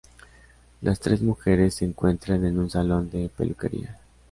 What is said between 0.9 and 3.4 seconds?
tres mujeres se encuentran en un salón de